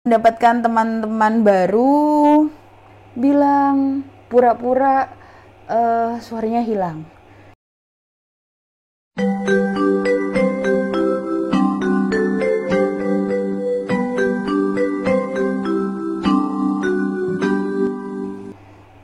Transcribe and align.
mendapatkan 0.00 0.64
teman-teman 0.64 1.44
baru 1.44 2.48
bilang 3.12 4.00
pura-pura 4.32 5.12
uh, 5.68 6.16
suaranya 6.24 6.64
hilang. 6.64 7.04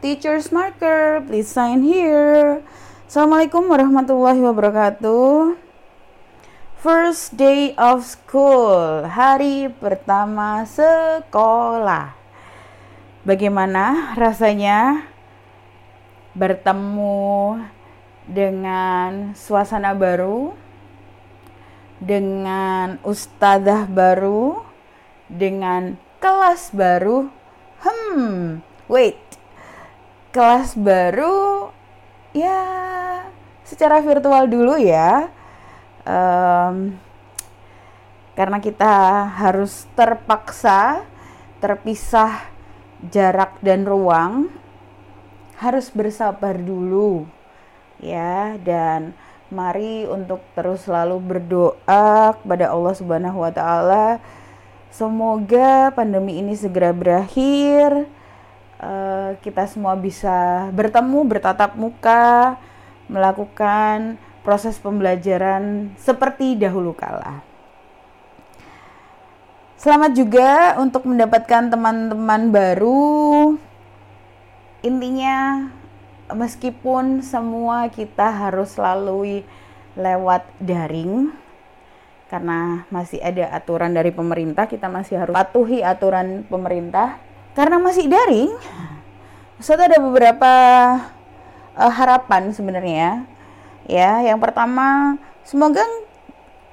Teacher's 0.00 0.48
marker, 0.48 1.20
please 1.28 1.52
sign 1.52 1.84
here. 1.84 2.64
Assalamualaikum 3.04 3.68
warahmatullahi 3.68 4.40
wabarakatuh. 4.40 5.65
First 6.86 7.34
day 7.34 7.74
of 7.74 8.06
school, 8.06 9.10
hari 9.10 9.66
pertama 9.74 10.62
sekolah. 10.70 12.14
Bagaimana 13.26 14.14
rasanya 14.14 15.02
bertemu 16.38 17.58
dengan 18.30 19.34
suasana 19.34 19.98
baru, 19.98 20.54
dengan 21.98 23.02
ustadzah 23.02 23.90
baru, 23.90 24.62
dengan 25.26 25.98
kelas 26.22 26.70
baru? 26.70 27.26
Hmm, 27.82 28.62
wait, 28.86 29.18
kelas 30.30 30.78
baru 30.78 31.66
ya 32.30 32.62
secara 33.66 33.98
virtual 33.98 34.46
dulu 34.46 34.78
ya 34.78 35.34
um, 36.06 36.94
karena 38.38 38.58
kita 38.62 38.94
harus 39.36 39.88
terpaksa 39.98 41.02
terpisah 41.58 42.46
jarak 43.08 43.56
dan 43.64 43.88
ruang 43.88 44.52
harus 45.56 45.88
bersabar 45.88 46.56
dulu 46.56 47.26
ya. 48.00 48.60
Dan 48.60 49.16
mari 49.48 50.04
untuk 50.04 50.42
terus 50.52 50.84
selalu 50.84 51.16
berdoa 51.22 52.36
kepada 52.38 52.70
Allah 52.70 52.94
Subhanahu 52.94 53.40
wa 53.42 53.52
taala. 53.52 54.20
Semoga 54.92 55.92
pandemi 55.92 56.40
ini 56.40 56.56
segera 56.56 56.92
berakhir. 56.92 58.08
Uh, 58.76 59.32
kita 59.40 59.64
semua 59.64 59.96
bisa 59.96 60.68
bertemu 60.76 61.24
bertatap 61.24 61.80
muka 61.80 62.60
melakukan 63.08 64.20
proses 64.46 64.78
pembelajaran 64.78 65.90
seperti 65.98 66.54
dahulu 66.54 66.94
kala. 66.94 67.42
Selamat 69.74 70.14
juga 70.14 70.78
untuk 70.78 71.02
mendapatkan 71.02 71.66
teman-teman 71.66 72.54
baru. 72.54 73.58
Intinya 74.86 75.66
meskipun 76.30 77.26
semua 77.26 77.90
kita 77.90 78.30
harus 78.30 78.78
lalui 78.78 79.42
lewat 79.98 80.46
daring 80.62 81.34
karena 82.30 82.86
masih 82.90 83.18
ada 83.22 83.50
aturan 83.50 83.94
dari 83.94 84.14
pemerintah, 84.14 84.70
kita 84.70 84.86
masih 84.86 85.18
harus 85.18 85.34
patuhi 85.34 85.82
aturan 85.82 86.46
pemerintah. 86.46 87.18
Karena 87.54 87.82
masih 87.82 88.06
daring, 88.06 88.54
Ustaz 89.58 89.78
ada 89.78 89.98
beberapa 89.98 90.52
uh, 91.78 91.92
harapan 91.94 92.50
sebenarnya 92.54 93.35
ya 93.86 94.22
yang 94.26 94.42
pertama 94.42 95.16
semoga 95.46 95.82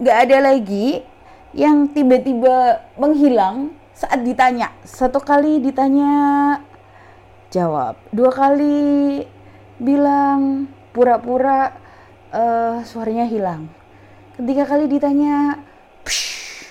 nggak 0.02 0.18
ada 0.28 0.38
lagi 0.52 1.06
yang 1.54 1.86
tiba-tiba 1.94 2.82
menghilang 2.98 3.72
saat 3.94 4.26
ditanya. 4.26 4.74
Satu 4.84 5.22
kali 5.22 5.62
ditanya 5.62 6.12
jawab. 7.54 7.96
Dua 8.10 8.34
kali 8.34 9.22
bilang 9.78 10.68
pura-pura 10.92 11.78
uh, 12.34 12.82
suaranya 12.82 13.30
hilang. 13.30 13.70
Ketiga 14.34 14.66
kali 14.66 14.90
ditanya 14.90 15.62
psh, 16.02 16.66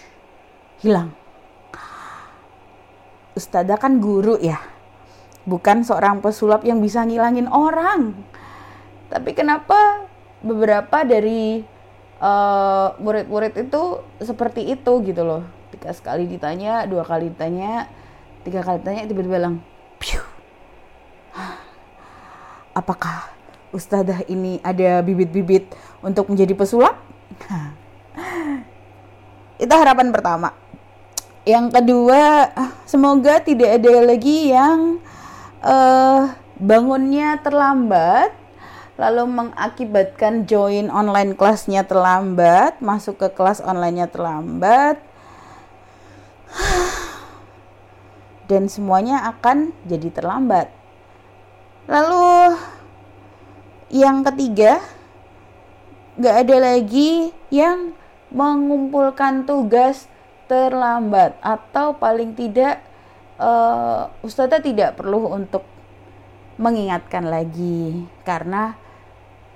hilang. 0.82 1.14
Ustazah 3.38 3.78
kan 3.78 4.02
guru 4.02 4.36
ya. 4.42 4.58
Bukan 5.46 5.86
seorang 5.86 6.20
pesulap 6.20 6.66
yang 6.66 6.82
bisa 6.82 7.06
ngilangin 7.06 7.48
orang. 7.48 8.18
Tapi 9.08 9.30
kenapa 9.32 10.10
beberapa 10.42 11.06
dari 11.06 11.62
eh, 12.18 12.88
murid-murid 12.98 13.54
uh, 13.56 13.62
itu 13.62 13.82
seperti 14.22 14.74
itu 14.74 14.92
gitu 15.06 15.22
loh. 15.22 15.42
Tiga 15.72 15.94
sekali 15.94 16.28
ditanya 16.28 16.84
dua 16.84 17.06
kali 17.06 17.32
ditanya 17.32 17.88
tiga 18.44 18.60
kali 18.60 18.82
ditanya 18.82 19.08
tiba-tiba 19.08 19.38
bilang 19.38 19.56
Piu. 20.02 20.20
apakah 22.78 23.30
ustadzah 23.72 24.26
ini 24.28 24.60
ada 24.60 25.00
bibit-bibit 25.00 25.72
untuk 26.04 26.28
menjadi 26.28 26.52
pesulap? 26.52 26.98
Itu 29.62 29.72
harapan 29.72 30.10
pertama. 30.10 30.52
Yang 31.42 31.74
kedua 31.74 32.50
semoga 32.86 33.42
tidak 33.42 33.82
ada 33.82 33.94
lagi 34.04 34.50
yang 34.50 34.98
uh, 35.62 36.30
bangunnya 36.58 37.38
terlambat 37.42 38.41
lalu 39.02 39.26
mengakibatkan 39.26 40.46
join 40.46 40.86
online 40.86 41.34
kelasnya 41.34 41.82
terlambat, 41.82 42.78
masuk 42.78 43.18
ke 43.18 43.34
kelas 43.34 43.58
onlinenya 43.58 44.06
terlambat, 44.06 45.02
dan 48.50 48.70
semuanya 48.70 49.26
akan 49.34 49.74
jadi 49.90 50.06
terlambat. 50.14 50.70
Lalu 51.90 52.54
yang 53.90 54.22
ketiga, 54.22 54.78
nggak 56.14 56.36
ada 56.46 56.56
lagi 56.62 57.34
yang 57.50 57.98
mengumpulkan 58.30 59.42
tugas 59.50 60.06
terlambat 60.46 61.34
atau 61.42 61.98
paling 61.98 62.38
tidak 62.38 62.78
uh, 63.42 64.14
ustazah 64.22 64.62
tidak 64.62 64.94
perlu 64.94 65.26
untuk 65.26 65.66
mengingatkan 66.54 67.26
lagi 67.26 68.06
karena 68.22 68.78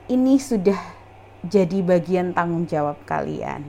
ini 0.07 0.39
sudah 0.39 0.79
jadi 1.47 1.83
bagian 1.83 2.35
tanggung 2.35 2.67
jawab 2.67 2.99
kalian 3.07 3.63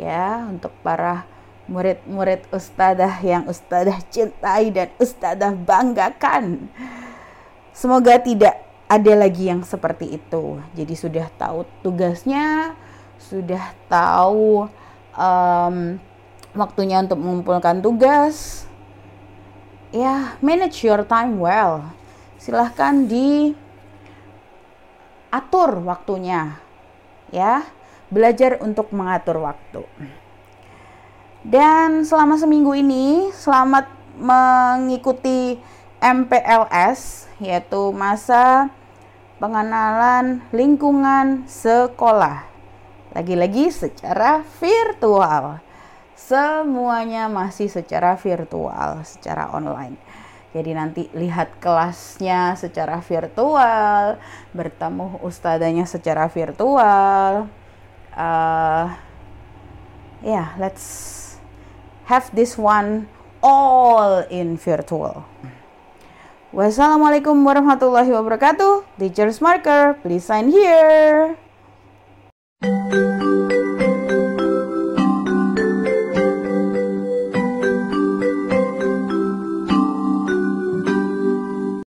ya 0.00 0.48
untuk 0.48 0.72
para 0.80 1.28
murid-murid 1.70 2.50
ustadzah 2.50 3.22
yang 3.22 3.46
ustadzah 3.46 4.02
cintai 4.10 4.74
dan 4.74 4.90
ustadzah 4.98 5.54
banggakan. 5.54 6.66
Semoga 7.70 8.18
tidak 8.18 8.58
ada 8.90 9.12
lagi 9.14 9.46
yang 9.46 9.62
seperti 9.62 10.18
itu. 10.18 10.58
Jadi 10.74 10.94
sudah 10.98 11.30
tahu 11.38 11.62
tugasnya 11.86 12.74
sudah 13.20 13.76
tahu 13.86 14.66
um, 15.14 15.76
waktunya 16.56 17.04
untuk 17.04 17.20
mengumpulkan 17.20 17.84
tugas. 17.84 18.66
Ya 19.94 20.34
manage 20.40 20.82
your 20.82 21.06
time 21.06 21.38
well. 21.38 21.86
Silahkan 22.40 23.04
diatur 25.30 25.78
waktunya 25.86 26.58
ya. 27.30 27.62
Belajar 28.10 28.58
untuk 28.58 28.90
mengatur 28.90 29.38
waktu. 29.38 29.86
Dan 31.46 32.02
selama 32.02 32.34
seminggu 32.34 32.74
ini 32.74 33.30
selamat 33.30 33.86
mengikuti 34.18 35.54
MPLS 36.02 37.30
yaitu 37.38 37.94
masa 37.94 38.66
pengenalan 39.38 40.42
lingkungan 40.50 41.46
sekolah. 41.46 42.50
Lagi-lagi 43.14 43.70
secara 43.70 44.42
virtual. 44.58 45.62
Semuanya 46.18 47.30
masih 47.30 47.70
secara 47.70 48.18
virtual 48.18 49.06
secara 49.06 49.54
online 49.54 49.94
jadi 50.50 50.74
nanti 50.74 51.06
lihat 51.14 51.62
kelasnya 51.62 52.58
secara 52.58 52.98
virtual, 52.98 54.18
bertemu 54.50 55.22
ustadzanya 55.22 55.86
secara 55.86 56.26
virtual. 56.26 57.46
Uh, 58.10 58.90
ya, 60.26 60.30
yeah, 60.34 60.46
let's 60.58 61.38
have 62.10 62.26
this 62.34 62.58
one 62.58 63.06
all 63.38 64.26
in 64.26 64.58
virtual. 64.58 65.22
Wassalamualaikum 66.50 67.38
warahmatullahi 67.46 68.10
wabarakatuh. 68.10 68.98
Teacher's 68.98 69.38
marker, 69.38 69.94
please 70.02 70.26
sign 70.26 70.50
here. 70.50 71.38